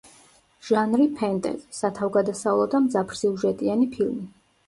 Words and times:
ჟანრი 0.69 1.03
ფენტეზი, 1.19 1.67
სათავგადასავლო 1.81 2.65
და 2.73 2.81
მძაფრ-სიუჟეტიანი 2.87 3.87
ფილმი. 3.97 4.27